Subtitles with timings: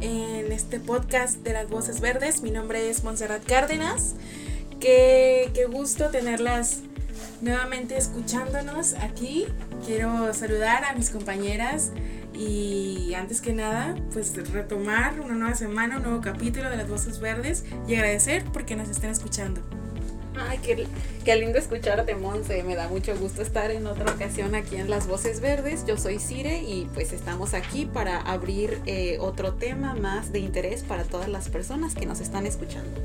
[0.00, 2.42] en este podcast de las voces verdes.
[2.42, 4.14] Mi nombre es Montserrat Cárdenas.
[4.80, 6.80] Qué, qué gusto tenerlas
[7.40, 9.46] nuevamente escuchándonos aquí.
[9.84, 11.92] Quiero saludar a mis compañeras
[12.34, 17.18] y antes que nada, pues retomar una nueva semana, un nuevo capítulo de las voces
[17.18, 19.62] verdes y agradecer porque nos estén escuchando.
[20.38, 20.86] Ay, qué,
[21.24, 22.62] qué, lindo escucharte, Monse.
[22.62, 25.84] Me da mucho gusto estar en otra ocasión aquí en Las Voces Verdes.
[25.86, 30.82] Yo soy Cire y pues estamos aquí para abrir eh, otro tema más de interés
[30.82, 33.00] para todas las personas que nos están escuchando.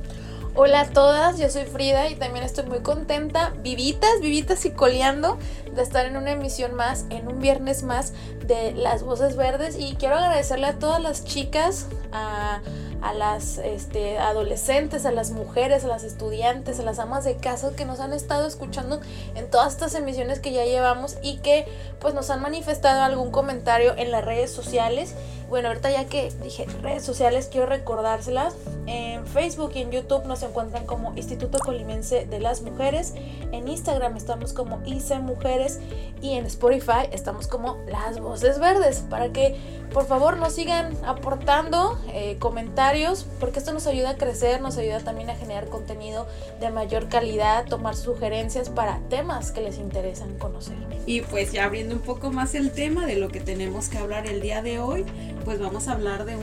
[0.53, 5.39] Hola a todas, yo soy Frida y también estoy muy contenta, vivitas, vivitas y coleando
[5.73, 8.11] de estar en una emisión más, en un viernes más
[8.45, 12.59] de Las Voces Verdes y quiero agradecerle a todas las chicas, a
[13.01, 17.71] a las este, adolescentes, a las mujeres, a las estudiantes, a las amas de casa
[17.75, 19.01] que nos han estado escuchando
[19.35, 21.65] en todas estas emisiones que ya llevamos y que
[21.99, 25.15] pues nos han manifestado algún comentario en las redes sociales.
[25.51, 28.55] Bueno, ahorita ya que dije redes sociales, quiero recordárselas.
[28.87, 33.13] En Facebook y en YouTube nos encuentran como Instituto Colimense de las Mujeres.
[33.51, 35.81] En Instagram estamos como ICE Mujeres.
[36.21, 39.03] Y en Spotify estamos como Las Voces Verdes.
[39.09, 39.57] Para que
[39.93, 43.25] por favor nos sigan aportando eh, comentarios.
[43.41, 46.27] Porque esto nos ayuda a crecer, nos ayuda también a generar contenido
[46.61, 50.77] de mayor calidad, tomar sugerencias para temas que les interesan conocer.
[51.05, 54.27] Y pues ya abriendo un poco más el tema de lo que tenemos que hablar
[54.27, 55.05] el día de hoy,
[55.43, 56.37] pues vamos a hablar de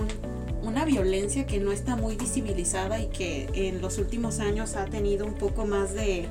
[0.62, 5.26] una violencia que no está muy visibilizada y que en los últimos años ha tenido
[5.26, 6.26] un poco más de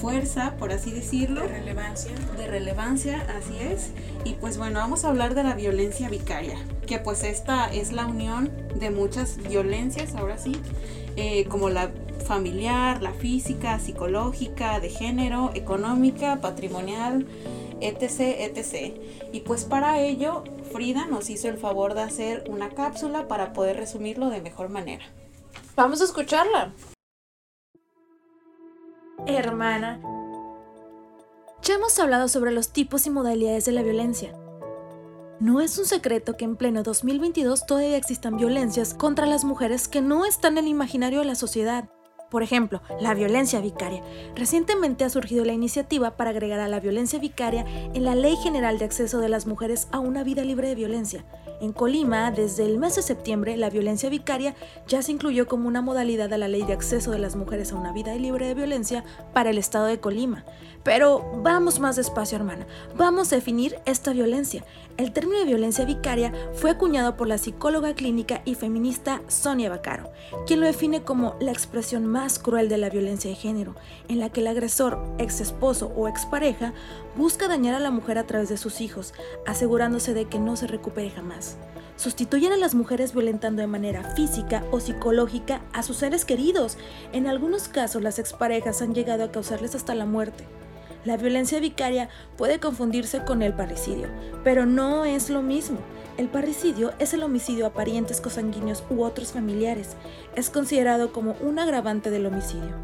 [0.00, 1.42] fuerza, por así decirlo.
[1.42, 2.12] De relevancia.
[2.36, 3.90] De relevancia, así es.
[4.24, 6.56] Y pues bueno, vamos a hablar de la violencia vicaria,
[6.86, 10.56] que pues esta es la unión de muchas violencias, ahora sí,
[11.16, 17.26] eh, como la familiar, la física, psicológica, de género, económica, patrimonial,
[17.80, 19.00] etc, etc.
[19.32, 23.76] Y pues para ello, Frida nos hizo el favor de hacer una cápsula para poder
[23.76, 25.04] resumirlo de mejor manera.
[25.76, 26.72] Vamos a escucharla.
[29.26, 30.00] Hermana,
[31.62, 34.34] ya hemos hablado sobre los tipos y modalidades de la violencia.
[35.40, 40.00] No es un secreto que en pleno 2022 todavía existan violencias contra las mujeres que
[40.00, 41.88] no están en el imaginario de la sociedad
[42.30, 44.02] por ejemplo, la violencia vicaria.
[44.34, 48.78] Recientemente ha surgido la iniciativa para agregar a la violencia vicaria en la Ley General
[48.78, 51.24] de Acceso de las Mujeres a una vida libre de violencia.
[51.60, 54.54] En Colima, desde el mes de septiembre, la violencia vicaria
[54.86, 57.76] ya se incluyó como una modalidad a la Ley de Acceso de las Mujeres a
[57.76, 59.04] una vida libre de violencia
[59.34, 60.44] para el estado de Colima.
[60.82, 62.66] Pero vamos más despacio, hermana.
[62.96, 64.64] Vamos a definir esta violencia.
[64.96, 70.10] El término de violencia vicaria fue acuñado por la psicóloga clínica y feminista Sonia Bacaro,
[70.46, 73.76] quien lo define como la expresión más cruel de la violencia de género,
[74.08, 76.72] en la que el agresor, ex esposo o expareja,
[77.16, 79.12] busca dañar a la mujer a través de sus hijos,
[79.46, 81.56] asegurándose de que no se recupere jamás.
[81.96, 86.78] Sustituyen a las mujeres violentando de manera física o psicológica a sus seres queridos.
[87.12, 90.46] En algunos casos las exparejas han llegado a causarles hasta la muerte.
[91.04, 94.08] La violencia vicaria puede confundirse con el parricidio,
[94.44, 95.78] pero no es lo mismo.
[96.18, 99.96] El parricidio es el homicidio a parientes cosanguíneos u otros familiares.
[100.36, 102.74] Es considerado como un agravante del homicidio.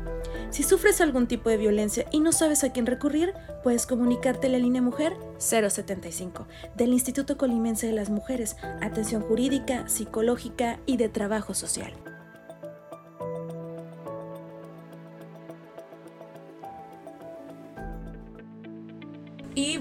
[0.51, 4.51] Si sufres algún tipo de violencia y no sabes a quién recurrir, puedes comunicarte a
[4.51, 6.47] la línea Mujer 075
[6.77, 11.93] del Instituto Colimense de las Mujeres, Atención Jurídica, Psicológica y de Trabajo Social.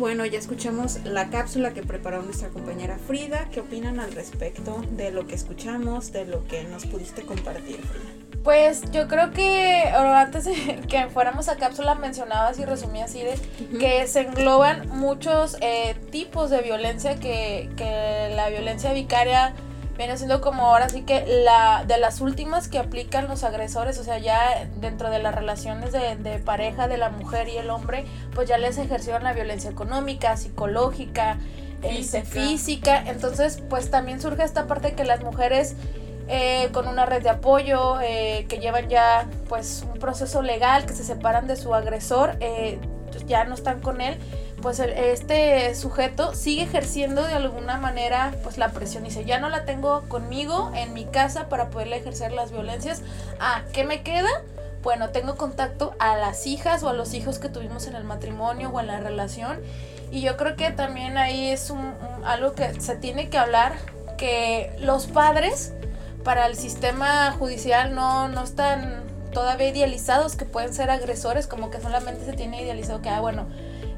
[0.06, 3.50] Bueno, ya escuchamos la cápsula que preparó nuestra compañera Frida.
[3.52, 8.40] ¿Qué opinan al respecto de lo que escuchamos, de lo que nos pudiste compartir, Frida?
[8.44, 13.34] Pues yo creo que antes de que fuéramos a cápsula mencionabas y resumías así de
[13.80, 19.56] que se engloban muchos eh, tipos de violencia que, que la violencia vicaria
[19.98, 24.04] viene siendo como ahora sí que la de las últimas que aplican los agresores, o
[24.04, 28.48] sea, ya dentro de las relaciones de, pareja de la mujer y el hombre, pues
[28.48, 31.38] ya les ejercieron la violencia económica, psicológica,
[31.82, 32.48] este, física.
[32.48, 33.04] física.
[33.08, 35.76] Entonces, pues también surge esta parte que las mujeres
[36.28, 40.94] eh, con una red de apoyo, eh, que llevan ya pues un proceso legal, que
[40.94, 42.80] se separan de su agresor, eh,
[43.28, 44.18] ya no están con él
[44.66, 49.04] pues este sujeto sigue ejerciendo de alguna manera pues la presión.
[49.04, 53.04] Dice, ya no la tengo conmigo en mi casa para poderle ejercer las violencias.
[53.40, 54.42] Ah, ¿qué me queda?
[54.82, 58.72] Bueno, tengo contacto a las hijas o a los hijos que tuvimos en el matrimonio
[58.74, 59.62] o en la relación.
[60.10, 61.94] Y yo creo que también ahí es un,
[62.26, 63.76] algo que se tiene que hablar,
[64.18, 65.74] que los padres
[66.24, 71.80] para el sistema judicial no, no están todavía idealizados, que pueden ser agresores, como que
[71.80, 73.46] solamente se tiene idealizado que, ah, bueno,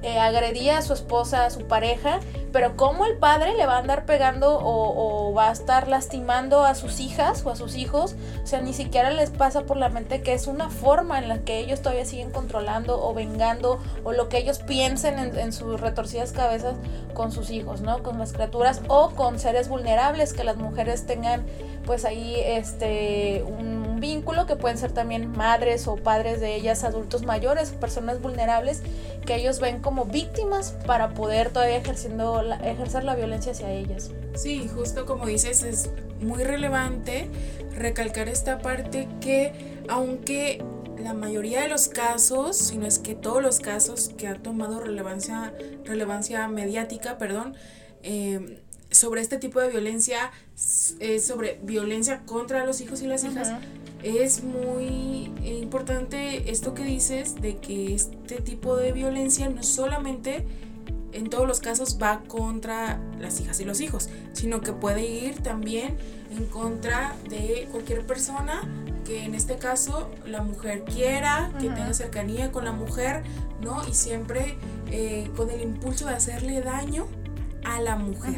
[0.03, 2.19] eh, agredía a su esposa, a su pareja,
[2.51, 6.73] pero cómo el padre le va a andar pegando o, va a estar lastimando a
[6.73, 10.21] sus hijas o a sus hijos, o sea, ni siquiera les pasa por la mente
[10.21, 14.29] que es una forma en la que ellos todavía siguen controlando o vengando o lo
[14.29, 16.75] que ellos piensen en, en sus retorcidas cabezas
[17.13, 18.01] con sus hijos, ¿no?
[18.01, 21.45] Con las criaturas o con seres vulnerables que las mujeres tengan
[21.85, 27.23] pues ahí este un vínculo que pueden ser también madres o padres de ellas, adultos
[27.23, 28.81] mayores, personas vulnerables
[29.25, 34.11] que ellos ven como víctimas para poder todavía ejerciendo ejercer la violencia hacia ellas.
[34.35, 35.89] Sí, justo como dices, es
[36.21, 37.29] muy relevante
[37.75, 40.63] recalcar esta parte que aunque
[40.97, 44.79] la mayoría de los casos, si no es que todos los casos que han tomado
[44.79, 45.53] relevancia,
[45.85, 47.55] relevancia mediática, perdón,
[48.03, 48.61] eh,
[48.97, 50.31] sobre este tipo de violencia,
[50.99, 53.53] eh, sobre violencia contra los hijos y las hijas,
[54.03, 60.45] es muy importante esto que dices de que este tipo de violencia no solamente
[61.13, 65.41] en todos los casos va contra las hijas y los hijos, sino que puede ir
[65.41, 65.97] también
[66.31, 68.61] en contra de cualquier persona
[69.05, 73.23] que en este caso la mujer quiera, que tenga cercanía con la mujer,
[73.61, 73.87] ¿no?
[73.87, 74.57] Y siempre
[74.91, 77.07] eh, con el impulso de hacerle daño
[77.63, 78.35] a la mujer,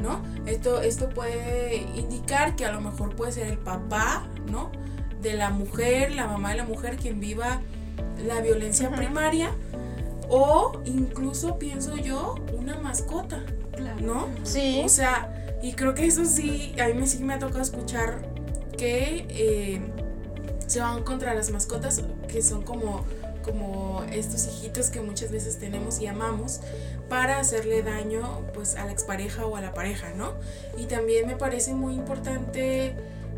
[0.00, 0.22] ¿no?
[0.46, 4.70] Esto, esto puede indicar que a lo mejor puede ser el papá, ¿no?
[5.20, 7.60] De la mujer, la mamá de la mujer quien viva
[8.26, 9.50] la violencia primaria
[10.28, 13.42] o incluso pienso yo una mascota,
[14.00, 14.28] ¿no?
[14.44, 14.82] Sí.
[14.84, 18.28] O sea, y creo que eso sí, a mí sí me ha tocado escuchar
[18.76, 19.80] que eh,
[20.66, 23.04] se van contra las mascotas que son como
[23.48, 26.60] como estos hijitos que muchas veces tenemos y amamos
[27.08, 30.34] para hacerle daño pues a la expareja o a la pareja, ¿no?
[30.76, 32.94] Y también me parece muy importante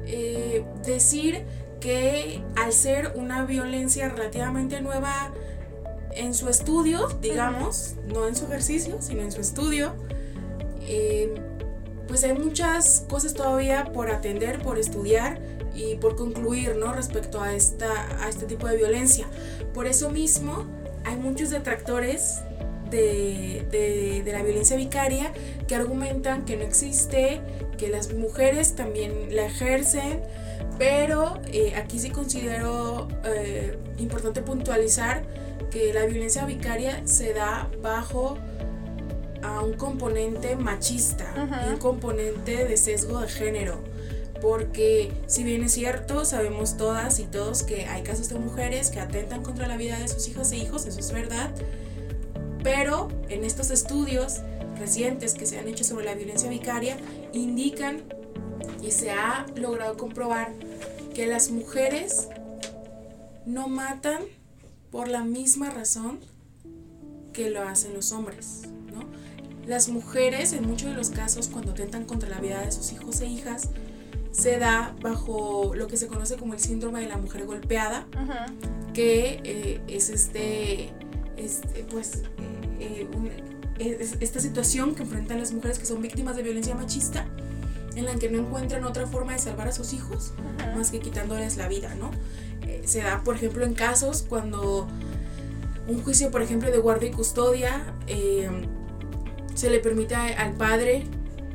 [0.07, 1.45] eh, decir
[1.81, 5.33] que al ser una violencia relativamente nueva
[6.13, 9.95] en su estudio, digamos, no en su ejercicio, sino en su estudio,
[10.83, 11.33] eh,
[12.09, 15.41] pues hay muchas cosas todavía por atender, por estudiar
[15.75, 16.93] y por concluir, ¿no?
[16.93, 19.27] Respecto a, esta, a este tipo de violencia.
[19.73, 20.67] Por eso mismo
[21.05, 22.41] hay muchos detractores
[22.91, 25.33] de, la violencia vicaria
[25.67, 27.41] que argumentan que no existe,
[27.79, 30.23] que las mujeres también la ejercen,
[30.79, 35.23] pero eh, aquí sí considero eh, importante puntualizar
[35.71, 38.39] que la violencia vicaria se da bajo
[39.43, 41.33] a un componente machista,
[41.71, 43.79] un componente de sesgo de género
[44.41, 49.01] porque si bien es cierto, sabemos todas y todos que hay casos de mujeres que
[49.01, 51.55] atentan contra la vida de sus hijos e hijos, eso es verdad,
[52.63, 54.41] pero en estos estudios
[54.79, 56.97] recientes que se han hecho sobre la violencia vicaria
[57.33, 58.03] indican
[58.83, 60.53] y se ha logrado comprobar
[61.15, 62.29] que las mujeres
[63.47, 64.23] no matan
[64.91, 66.21] por la misma razón
[67.33, 68.63] que lo hacen los hombres.
[69.67, 73.21] Las mujeres en muchos de los casos cuando atentan contra la vida de sus hijos
[73.21, 73.69] e hijas
[74.33, 78.07] se da bajo lo que se conoce como el síndrome de la mujer golpeada,
[78.95, 80.91] que eh, es este,
[81.37, 82.23] este pues,
[82.79, 83.09] eh,
[84.21, 87.27] esta situación que enfrentan las mujeres que son víctimas de violencia machista,
[87.97, 90.33] en la que no encuentran otra forma de salvar a sus hijos
[90.77, 92.11] más que quitándoles la vida, ¿no?
[92.63, 94.87] Eh, se da, por ejemplo, en casos cuando
[95.89, 97.95] un juicio, por ejemplo, de guardia y custodia,
[99.55, 101.05] se le permite al padre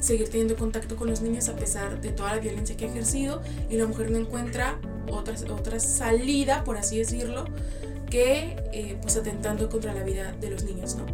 [0.06, 3.42] seguir teniendo contacto con los niños a pesar de toda la violencia que ha ejercido
[3.70, 4.78] y la mujer no encuentra
[5.10, 7.46] otra, otra salida, por así decirlo,
[8.10, 11.06] que eh, pues atentando contra la vida de los niños, ¿no?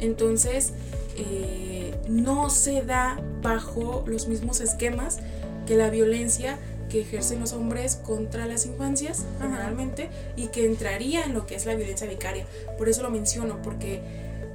[0.00, 0.72] Entonces,
[1.16, 5.18] eh, no se da bajo los mismos esquemas
[5.66, 11.34] que la violencia que ejercen los hombres contra las infancias, generalmente, y que entraría en
[11.34, 12.46] lo que es la violencia vicaria.
[12.76, 14.00] Por eso lo menciono, porque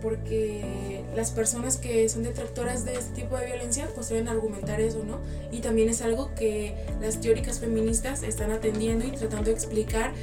[0.06, 5.04] porque las personas que son detractoras de este tipo de violencia pues deben argumentar eso,
[5.04, 5.20] ¿no?
[5.52, 10.14] Y también es algo que las teóricas feministas están atendiendo y tratando de explicar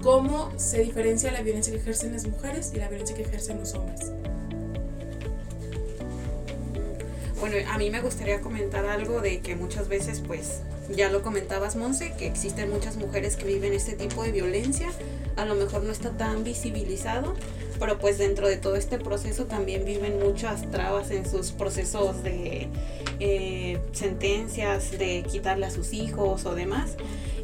[0.00, 3.74] cómo se diferencia la violencia que ejercen las mujeres y la violencia que ejercen los
[3.74, 4.12] hombres.
[7.40, 11.74] Bueno, a mí me gustaría comentar algo de que muchas veces pues ya lo comentabas,
[11.74, 14.88] Monse, que existen muchas mujeres que viven este tipo de violencia.
[15.34, 17.34] A lo mejor no está tan visibilizado,
[17.78, 22.68] pero pues dentro de todo este proceso también viven muchas trabas en sus procesos de
[23.20, 26.96] eh, sentencias, de quitarle a sus hijos o demás.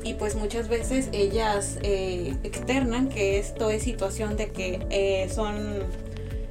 [0.04, 5.84] Y pues muchas veces ellas eh, externan que esto es situación de que eh, son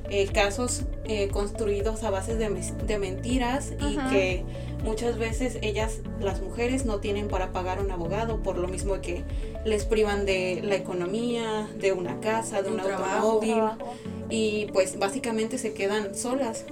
[0.10, 4.44] eh, casos eh, construidos a base de, de mentiras y que
[4.84, 9.24] muchas veces ellas, las mujeres, no tienen para pagar un abogado por lo mismo que
[9.66, 13.94] les privan de la economía, de una casa, de un, automóvil Trabajo.
[14.30, 16.66] y pues básicamente se quedan solas.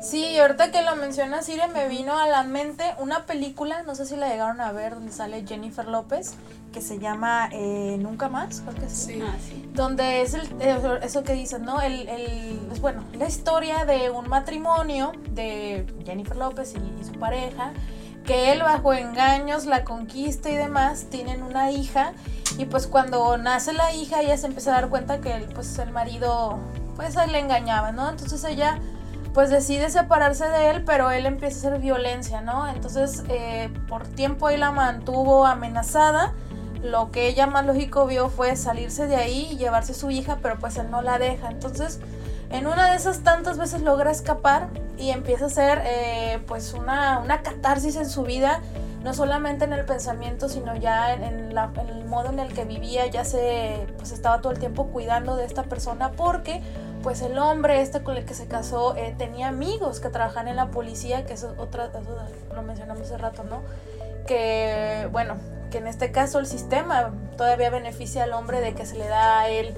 [0.00, 3.94] Sí, y ahorita que lo mencionas, Sire, me vino a la mente una película, no
[3.94, 6.34] sé si la llegaron a ver, donde sale Jennifer López,
[6.72, 9.14] que se llama eh, Nunca Más, creo que sí.
[9.14, 9.22] Sí.
[9.22, 9.70] Ah, sí.
[9.74, 11.82] Donde es el, eh, eso que dicen, ¿no?
[11.82, 17.12] El, el, pues bueno, la historia de un matrimonio de Jennifer López y, y su
[17.18, 17.72] pareja,
[18.24, 22.12] que él bajo engaños la conquista y demás, tienen una hija
[22.58, 25.78] y pues cuando nace la hija ella se empieza a dar cuenta que el, pues
[25.78, 26.58] el marido
[26.96, 28.08] pues le engañaba, ¿no?
[28.08, 28.78] Entonces ella
[29.32, 32.68] pues decide separarse de él, pero él empieza a hacer violencia, ¿no?
[32.68, 36.32] Entonces eh, por tiempo ahí la mantuvo amenazada.
[36.82, 40.38] Lo que ella más lógico vio fue salirse de ahí y llevarse a su hija,
[40.42, 41.50] pero pues él no la deja.
[41.50, 42.00] Entonces,
[42.50, 44.68] en una de esas tantas veces logra escapar
[44.98, 48.60] y empieza a hacer eh, pues una, una catarsis en su vida,
[49.04, 53.06] no solamente en el pensamiento, sino ya en, en el modo en el que vivía,
[53.06, 56.62] ya se pues estaba todo el tiempo cuidando de esta persona porque
[57.02, 60.56] pues el hombre este con el que se casó eh, tenía amigos que trabajan en
[60.56, 62.16] la policía, que eso otra, eso
[62.54, 63.62] lo mencionamos hace rato, ¿no?
[64.26, 65.36] Que bueno,
[65.70, 69.40] que en este caso el sistema todavía beneficia al hombre de que se le da
[69.40, 69.74] a él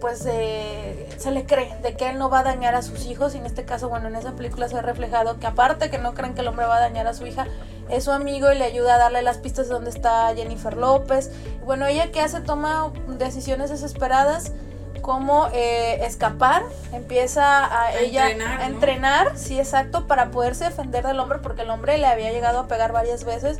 [0.00, 3.34] pues eh, se le cree de que él no va a dañar a sus hijos
[3.34, 6.14] y en este caso bueno en esa película se ha reflejado que aparte que no
[6.14, 7.46] creen que el hombre va a dañar a su hija
[7.90, 11.30] es su amigo y le ayuda a darle las pistas de dónde está Jennifer López
[11.64, 14.52] bueno ella que hace toma decisiones desesperadas
[15.10, 16.62] como eh, escapar
[16.92, 18.74] empieza a, A ella entrenar, a ¿no?
[18.74, 22.68] entrenar sí exacto para poderse defender del hombre porque el hombre le había llegado a
[22.68, 23.58] pegar varias veces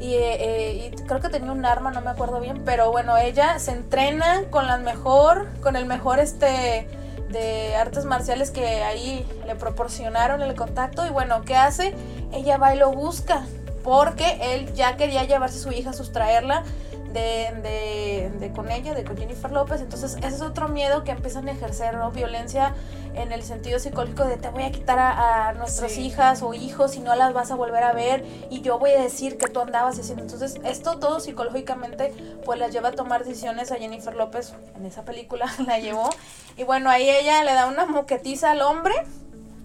[0.00, 3.16] y, eh, eh, y creo que tenía un arma, no me acuerdo bien, pero bueno,
[3.16, 6.88] ella se entrena con las mejor, con el mejor este
[7.28, 11.94] de artes marciales que ahí le proporcionaron el contacto y bueno, ¿qué hace?
[12.32, 13.46] Ella va y lo busca
[13.84, 16.64] porque él ya quería llevarse a su hija, sustraerla
[17.12, 21.10] de, de, de con ella, de con Jennifer López, entonces ese es otro miedo que
[21.12, 22.10] empiezan a ejercer, ¿no?
[22.10, 22.74] Violencia
[23.14, 26.06] en el sentido psicológico de te voy a quitar a, a nuestras Sí.
[26.06, 29.00] hijas o hijos y no las vas a volver a ver y yo voy a
[29.02, 30.22] decir que tú andabas haciendo.
[30.22, 32.12] Entonces, esto todo psicológicamente
[32.44, 36.08] pues la lleva a tomar decisiones a Jennifer López en esa película la llevó
[36.56, 38.94] y bueno, ahí ella le da una moquetiza al hombre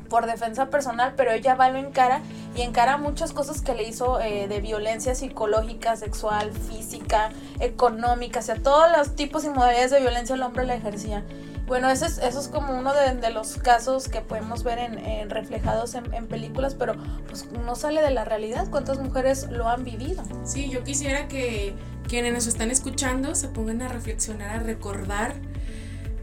[0.10, 2.22] por defensa personal, pero ella va lo encara
[2.56, 8.44] y encara muchas cosas que le hizo eh, de violencia psicológica, sexual, física, económica, o
[8.44, 11.24] sea, todos los tipos y modalidades de violencia el hombre la ejercía.
[11.68, 15.00] Bueno, ese es, eso es como uno de, de los casos que podemos ver en,
[15.00, 16.96] en reflejados en, en películas, pero
[17.28, 18.70] pues no sale de la realidad.
[18.70, 20.24] ¿Cuántas mujeres lo han vivido?
[20.46, 21.76] Sí, yo quisiera que
[22.08, 25.36] quienes nos están escuchando se pongan a reflexionar, a recordar.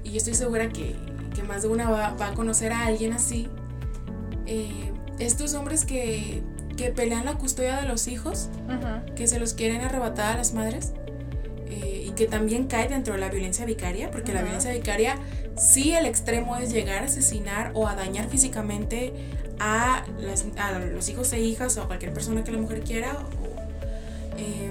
[0.03, 0.97] Y yo estoy segura que,
[1.35, 3.51] que más de una va, va a conocer a alguien así.
[4.47, 6.43] Eh, estos hombres que,
[6.77, 8.49] que pelean la custodia de los hijos,
[9.15, 10.93] que se los quieren arrebatar a las madres.
[11.67, 15.17] eh, y que también cae dentro de la violencia vicaria, porque la violencia vicaria
[15.57, 19.13] sí el extremo es llegar a asesinar o a dañar físicamente
[19.59, 23.17] a, las- a los hijos e hijas o a cualquier persona que la mujer quiera.
[23.41, 24.71] o- eh,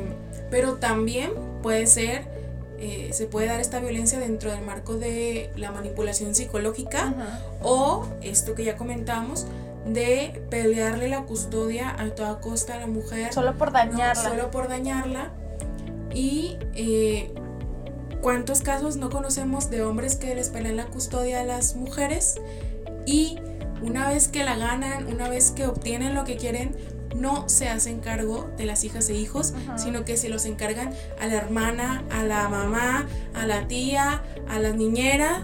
[0.51, 2.25] pero también puede ser,
[2.79, 7.13] eh, se puede dar esta violencia dentro del marco de la manipulación psicológica
[7.61, 9.47] o esto que ya comentamos
[9.85, 14.15] de pelearle la custodia a toda costa a la mujer Solo por no, dañarla.
[14.15, 15.31] solo por dañarla.
[16.13, 17.33] Y eh,
[18.21, 22.35] cuántos casos no conocemos de hombres que les pelean la custodia a las mujeres
[23.05, 23.37] y
[23.81, 26.75] una vez que la ganan, una vez que obtienen lo que quieren,
[27.15, 29.77] no se hacen cargo de las hijas e hijos, Ajá.
[29.77, 34.59] sino que se los encargan a la hermana, a la mamá, a la tía, a
[34.59, 35.43] la niñera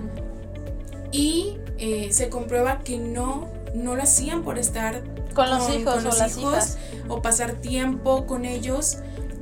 [1.11, 5.93] y eh, se comprueba que no, no lo hacían por estar Con los con- hijos
[5.95, 6.77] con o los las hijos, hijas.
[7.07, 8.97] o pasar tiempo con ellos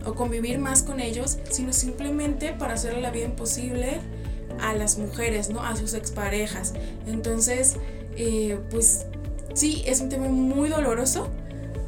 [0.05, 3.99] o convivir más con ellos, sino simplemente para hacerle la vida imposible
[4.61, 5.61] a las mujeres, ¿no?
[5.63, 6.73] A sus exparejas.
[7.05, 7.75] Entonces,
[8.15, 9.05] eh, pues
[9.53, 11.29] sí, es un tema muy doloroso,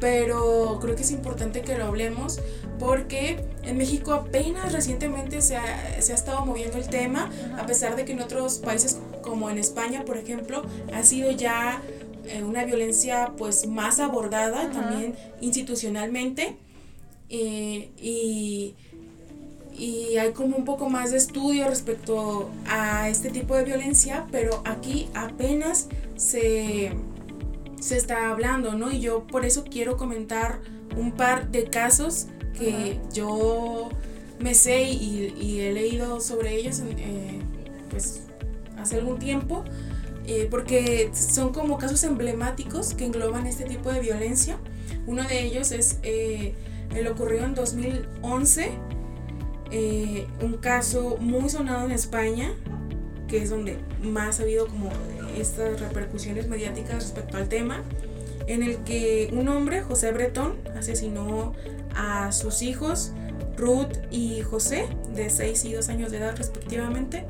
[0.00, 2.40] pero creo que es importante que lo hablemos
[2.78, 7.94] porque en México apenas recientemente se ha, se ha estado moviendo el tema, a pesar
[7.96, 10.62] de que en otros países como en España, por ejemplo,
[10.94, 11.82] ha sido ya
[12.30, 16.56] eh, una violencia pues más abordada también institucionalmente.
[17.28, 18.74] eh, y,
[19.80, 24.62] y hay como un poco más de estudio respecto a este tipo de violencia, pero
[24.66, 26.92] aquí apenas se,
[27.80, 28.92] se está hablando, ¿no?
[28.92, 30.60] Y yo por eso quiero comentar
[30.98, 32.26] un par de casos
[32.58, 33.88] que yo
[34.38, 37.38] me sé y, he leído sobre ellos eh,
[37.88, 38.22] pues
[38.76, 39.64] hace algún tiempo,
[40.32, 44.58] eh, porque son como casos emblemáticos que engloban este tipo de violencia.
[45.08, 46.54] Uno de ellos es eh,
[46.94, 48.70] el ocurrido en 2011,
[50.40, 52.52] un caso muy sonado en España,
[53.26, 54.90] que es donde más ha habido como
[55.36, 57.82] estas repercusiones mediáticas respecto al tema,
[58.46, 61.54] en el que un hombre, José Bretón, asesinó
[61.96, 63.14] a sus hijos,
[63.56, 67.26] Ruth y José, de 6 y 2 años de edad respectivamente.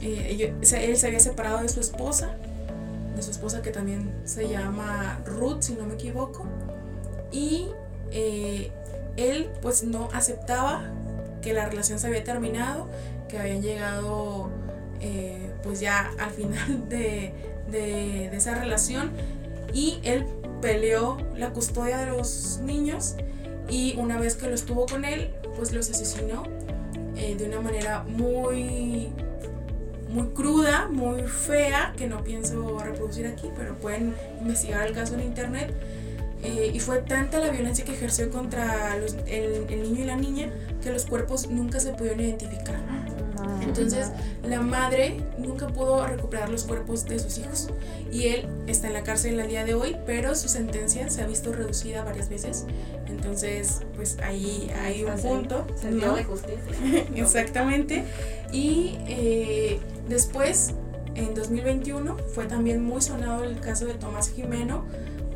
[0.00, 2.36] Eh, él se había separado de su esposa,
[3.16, 6.46] de su esposa que también se llama Ruth, si no me equivoco,
[7.32, 7.68] y
[8.12, 8.70] eh,
[9.16, 10.92] él pues no aceptaba
[11.42, 12.86] que la relación se había terminado,
[13.28, 14.50] que habían llegado
[15.00, 17.32] eh, pues ya al final de,
[17.70, 19.10] de, esa relación
[19.72, 20.24] y él
[20.62, 23.16] peleó la custodia de los niños
[23.68, 26.44] y una vez que lo estuvo con él pues los asesinó
[27.14, 29.12] de una manera muy
[30.08, 35.20] muy cruda, muy fea, que no pienso reproducir aquí, pero pueden investigar el caso en
[35.20, 35.74] internet.
[36.42, 40.52] Eh, y fue tanta la violencia que ejerció contra el, el, niño y la niña
[40.80, 42.76] que los cuerpos nunca se pudieron identificar.
[43.62, 44.10] Entonces,
[44.42, 47.68] la madre nunca pudo recuperar los cuerpos de sus hijos.
[48.10, 51.26] Y él está en la cárcel a día de hoy, pero su sentencia se ha
[51.26, 52.64] visto reducida varias veces.
[53.06, 55.66] Entonces, pues ahí hay un punto.
[55.80, 57.06] Sentido de justicia.
[57.14, 58.04] Exactamente.
[58.52, 60.74] Y eh, después,
[61.14, 64.84] en 2021, fue también muy sonado el caso de Tomás Jimeno,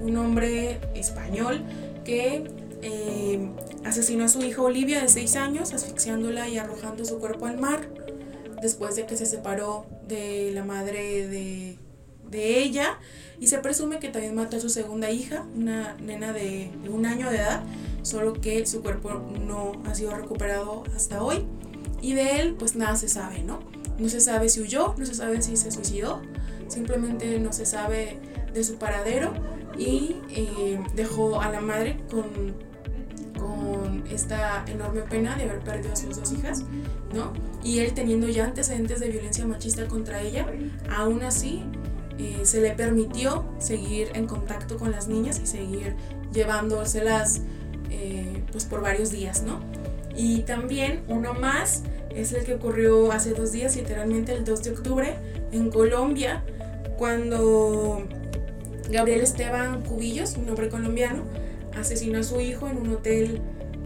[0.00, 1.62] un hombre español
[2.04, 2.44] que
[2.82, 3.48] eh,
[3.84, 7.88] asesinó a su hija Olivia de 6 años, asfixiándola y arrojando su cuerpo al mar,
[8.60, 11.78] después de que se separó de la madre de,
[12.32, 12.98] ella.
[13.38, 17.28] Y se presume que también mató a su segunda hija, una nena de un año
[17.28, 17.62] de edad,
[18.02, 21.44] solo que su cuerpo no ha sido recuperado hasta hoy.
[22.00, 23.60] Y de él, pues nada se sabe, ¿no?
[23.98, 26.22] No se sabe si huyó, no se sabe si se suicidó,
[26.68, 28.18] simplemente no se sabe
[28.52, 29.32] de su paradero
[29.78, 32.72] y eh, dejó a la madre con
[33.42, 36.64] con esta enorme pena de haber perdido a sus dos hijas,
[37.12, 37.32] ¿no?
[37.64, 40.46] Y él teniendo ya antecedentes de violencia machista contra ella,
[40.90, 41.64] aún así
[42.18, 45.96] eh, se le permitió seguir en contacto con las niñas y seguir
[46.32, 47.40] llevándoselas
[47.90, 49.60] eh, pues por varios días, ¿no?
[50.14, 51.82] Y también uno más
[52.16, 55.14] es el que ocurrió hace dos días, literalmente el 2 de octubre,
[55.52, 56.42] en Colombia,
[56.98, 58.02] cuando
[58.90, 61.24] Gabriel Esteban Cubillos, un hombre colombiano,
[61.78, 63.40] asesinó a su hijo en un hotel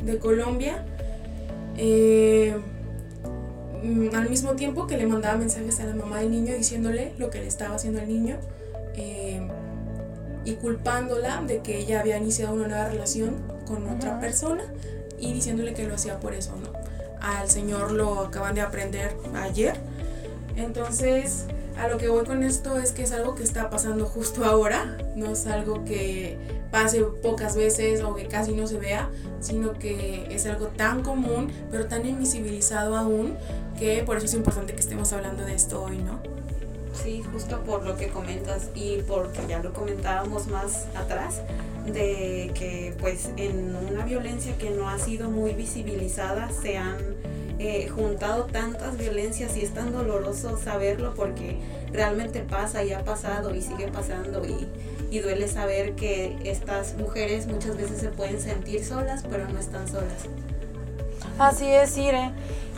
[0.05, 0.85] de Colombia.
[1.77, 2.57] Eh,
[4.15, 7.41] al mismo tiempo que le mandaba mensajes a la mamá del niño diciéndole lo que
[7.41, 8.39] le estaba haciendo al niño
[8.95, 9.47] eh,
[10.45, 13.37] y culpándola de que ella había iniciado una nueva relación
[13.67, 14.65] con otra persona
[15.19, 16.76] y diciéndole que lo hacía por eso, ¿no?
[17.27, 19.77] Al señor lo acaban de aprender ayer.
[20.55, 24.45] Entonces, a lo que voy con esto es que es algo que está pasando justo
[24.45, 26.39] ahora, no es algo que
[26.71, 29.11] pase pocas veces o que casi no se vea,
[29.41, 33.37] sino que es algo tan común, pero tan invisibilizado aún,
[33.77, 36.21] que por eso es importante que estemos hablando de esto hoy, ¿no?
[36.95, 41.43] Sí, justo por lo que comentas y porque ya lo comentábamos más atrás,
[41.93, 46.97] de que pues en una violencia que no ha sido muy visibilizada se han
[47.59, 51.59] eh, juntado tantas violencias y es tan doloroso saberlo porque
[51.93, 54.69] realmente pasa y ha pasado y sigue pasando y,
[55.11, 59.89] y duele saber que estas mujeres muchas veces se pueden sentir solas pero no están
[59.89, 60.27] solas.
[61.39, 62.31] Así es, Ire.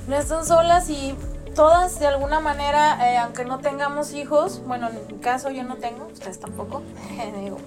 [0.08, 1.14] No están solas y
[1.54, 5.74] todas de alguna manera, eh, aunque no tengamos hijos, bueno, en mi caso yo no
[5.76, 6.82] tengo, ustedes tampoco,
[7.42, 7.58] digo,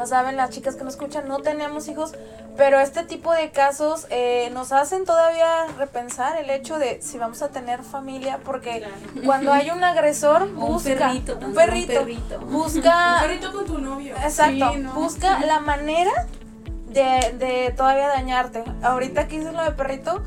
[0.00, 2.14] no saben las chicas que nos escuchan, no tenemos hijos,
[2.56, 7.42] pero este tipo de casos eh, nos hacen todavía repensar el hecho de si vamos
[7.42, 8.82] a tener familia, porque
[9.26, 13.16] cuando hay un agresor, busca un perrito, un perrito, busca...
[13.16, 14.14] un perrito con tu novio.
[14.16, 16.12] Exacto, busca la manera
[16.88, 18.64] de, de todavía dañarte.
[18.82, 20.22] Ahorita que hice lo de perrito,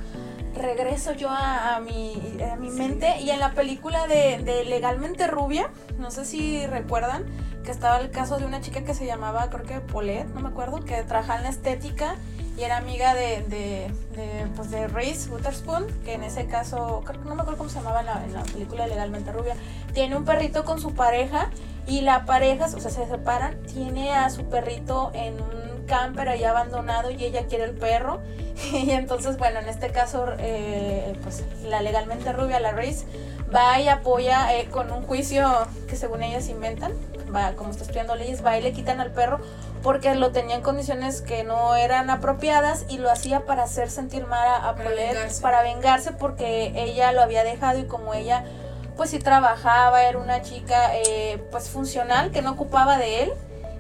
[0.55, 5.69] regreso yo a, mi, a mi mente y en la película de, de Legalmente Rubia,
[5.97, 7.25] no sé si recuerdan,
[7.63, 10.49] que estaba el caso de una chica que se llamaba, creo que Paulette, no me
[10.49, 12.15] acuerdo, que trabajaba en la estética
[12.57, 17.23] y era amiga de, de, de, pues de Reese Witherspoon, que en ese caso, creo
[17.23, 19.55] no me acuerdo cómo se llamaba en la, en la película Legalmente Rubia,
[19.93, 21.49] tiene un perrito con su pareja
[21.87, 26.43] y la pareja, o sea, se separan, tiene a su perrito en un camper ahí
[26.43, 28.21] abandonado y ella quiere el perro.
[28.73, 33.05] y entonces, bueno, en este caso, eh, pues la legalmente rubia, la Reese,
[33.53, 36.93] va y apoya eh, con un juicio que según ellas inventan,
[37.33, 39.39] va, como está estudiando leyes, va y le quitan al perro
[39.81, 44.25] porque lo tenía en condiciones que no eran apropiadas y lo hacía para hacer sentir
[44.25, 45.41] mal a, Para Paulette, vengarse.
[45.41, 48.45] para vengarse porque ella lo había dejado y como ella
[48.95, 53.33] pues sí trabajaba, era una chica eh, pues funcional que no ocupaba de él.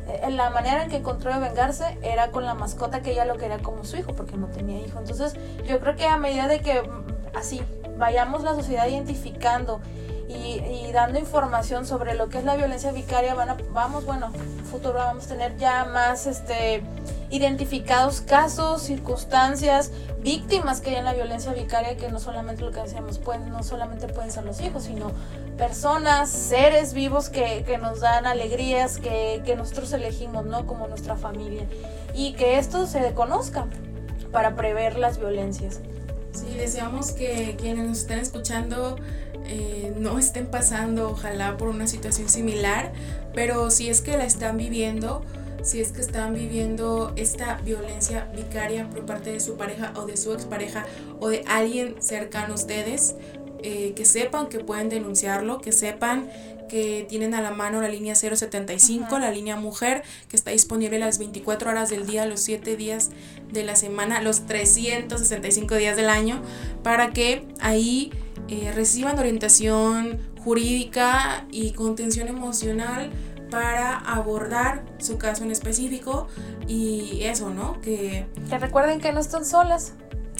[0.07, 3.37] Eh, La manera en que encontró de vengarse era con la mascota que ella lo
[3.37, 4.99] quería como su hijo, porque no tenía hijo.
[4.99, 5.35] Entonces,
[5.65, 7.61] yo creo que a medida de que mm, así
[7.97, 9.81] vayamos la sociedad identificando
[10.27, 14.31] y, y dando información sobre lo que es la violencia vicaria, van a, vamos, bueno,
[14.73, 16.81] futuro vamos a tener ya más este
[17.29, 22.81] identificados casos, circunstancias, víctimas que hay en la violencia vicaria, que no solamente lo que
[22.81, 25.11] decíamos, pueden, no solamente pueden ser los hijos, sino
[25.57, 30.65] personas, seres vivos que, que nos dan alegrías, que, que nosotros elegimos, ¿no?
[30.65, 31.65] Como nuestra familia.
[32.13, 33.67] Y que esto se conozca
[34.31, 35.79] para prever las violencias.
[36.33, 38.97] Sí, deseamos que quienes nos estén escuchando
[39.45, 42.91] eh, no estén pasando, ojalá, por una situación similar,
[43.33, 45.23] pero si es que la están viviendo,
[45.61, 50.17] si es que están viviendo esta violencia vicaria por parte de su pareja o de
[50.17, 50.85] su expareja
[51.19, 53.15] o de alguien cercano a ustedes,
[53.63, 56.29] eh, que sepan que pueden denunciarlo, que sepan
[56.67, 61.19] que tienen a la mano la línea 075, la línea mujer, que está disponible las
[61.19, 63.11] 24 horas del día, los 7 días
[63.51, 66.41] de la semana, los 365 días del año,
[66.81, 68.11] para que ahí
[68.47, 73.11] eh, reciban orientación jurídica y contención emocional
[73.49, 76.27] para abordar su caso en específico
[76.67, 77.79] y eso, ¿no?
[77.81, 79.93] Que Que recuerden que no están solas.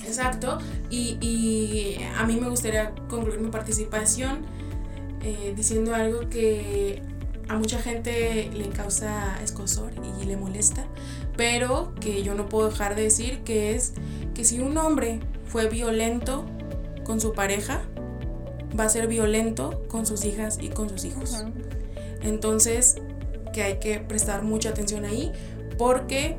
[0.06, 0.58] Exacto,
[0.89, 4.46] y, y a mí me gustaría concluir mi participación
[5.24, 7.02] eh, diciendo algo que
[7.48, 10.86] a mucha gente le causa escosor y le molesta,
[11.38, 13.94] pero que yo no puedo dejar de decir que es
[14.34, 16.46] que si un hombre fue violento
[17.04, 17.82] con su pareja,
[18.78, 21.46] va a ser violento con sus hijas y con sus hijos.
[22.22, 22.96] Entonces,
[23.54, 25.32] que hay que prestar mucha atención ahí
[25.78, 26.38] porque,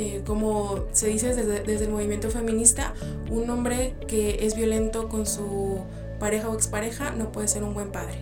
[0.00, 2.94] eh, como se dice desde, el movimiento feminista,
[3.32, 5.80] un hombre que es violento con su
[6.20, 8.18] pareja o expareja no puede ser un buen padre.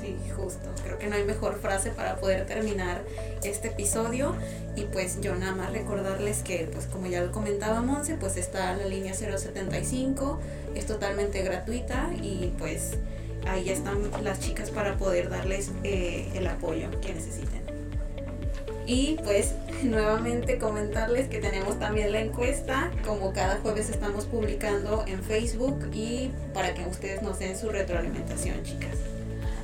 [0.00, 0.70] Sí, justo.
[0.82, 3.02] Creo que no hay mejor frase para poder terminar
[3.42, 4.34] este episodio.
[4.74, 8.74] Y pues yo nada más recordarles que, pues como ya lo comentaba Monse, pues está
[8.74, 10.40] la línea 075,
[10.74, 12.92] es totalmente gratuita y pues
[13.46, 17.63] ahí están las chicas para poder darles eh, el apoyo que necesiten.
[18.86, 25.22] Y pues nuevamente comentarles que tenemos también la encuesta, como cada jueves estamos publicando en
[25.22, 28.96] Facebook y para que ustedes nos den su retroalimentación, chicas.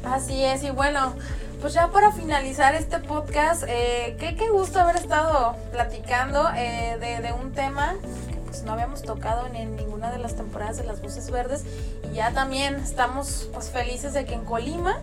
[0.05, 1.15] Así es, y bueno,
[1.61, 7.21] pues ya para finalizar este podcast, eh, qué, qué gusto haber estado platicando eh, de,
[7.21, 7.97] de un tema
[8.31, 11.65] que pues no habíamos tocado en, ninguna de las temporadas de las Voces Verdes
[12.11, 14.97] y ya también estamos pues felices de que en Colima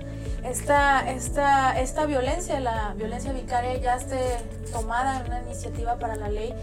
[0.49, 4.19] esta, esta, esta violencia, la violencia vicaria ya esté
[4.71, 6.53] tomada en una iniciativa para la ley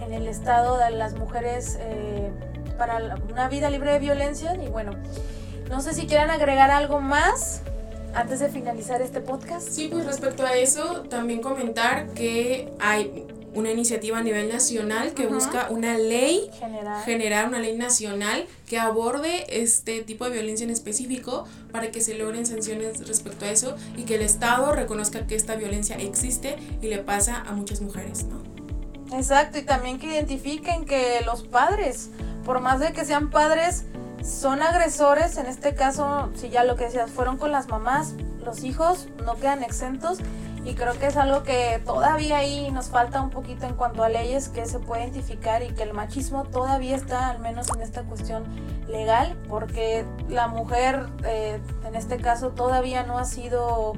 [0.00, 2.30] en el estado de las mujeres eh,
[2.76, 4.92] para una vida libre de violencia y bueno,
[5.68, 7.62] no sé si quieran agregar algo más
[8.14, 9.68] antes de finalizar este podcast.
[9.68, 15.24] Sí, pues respecto a eso, también comentar que hay una iniciativa a nivel nacional que
[15.24, 15.34] Ajá.
[15.34, 17.02] busca una ley General.
[17.04, 22.14] generar una ley nacional que aborde este tipo de violencia en específico para que se
[22.14, 26.88] logren sanciones respecto a eso y que el Estado reconozca que esta violencia existe y
[26.88, 28.42] le pasa a muchas mujeres, ¿no?
[29.16, 32.10] Exacto, y también que identifiquen que los padres,
[32.44, 33.84] por más de que sean padres,
[34.22, 38.64] son agresores, en este caso, si ya lo que decías, fueron con las mamás, los
[38.64, 40.18] hijos no quedan exentos
[40.68, 44.10] y creo que es algo que todavía ahí nos falta un poquito en cuanto a
[44.10, 48.02] leyes que se puede identificar y que el machismo todavía está, al menos en esta
[48.02, 48.44] cuestión
[48.86, 53.94] legal, porque la mujer, eh, en este caso, todavía no ha sido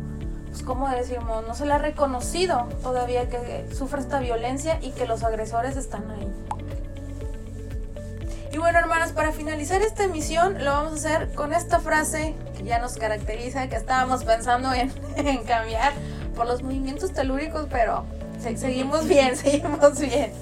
[0.48, 1.44] pues, ¿cómo decimos?
[1.44, 6.09] No se le ha reconocido todavía que sufre esta violencia y que los agresores están
[6.09, 6.33] ahí.
[8.52, 12.62] Y bueno, hermanos, para finalizar esta emisión lo vamos a hacer con esta frase que
[12.62, 15.92] ya nos caracteriza, que estábamos pensando en, en cambiar
[16.34, 18.04] por los movimientos telúricos, pero
[18.42, 20.32] se- seguimos bien, seguimos bien.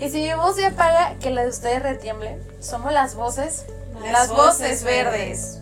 [0.00, 2.38] Y si mi voz se apaga, que la de ustedes retiemble.
[2.60, 3.66] Somos las voces,
[4.10, 5.61] las, voces verdes.